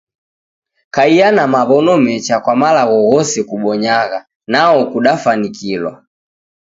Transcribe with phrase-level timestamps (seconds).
[0.95, 4.19] Kaiya na maw'ono mecha kwa malagho ghose kubonyagha,
[4.51, 5.93] nao kudafanikilwa.